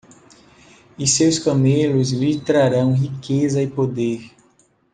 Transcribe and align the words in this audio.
E 0.97 1.05
seus 1.05 1.37
camelos 1.37 2.09
lhe 2.09 2.39
trarão 2.41 2.91
riqueza 2.91 3.61
e 3.61 3.67
poder. 3.67 4.31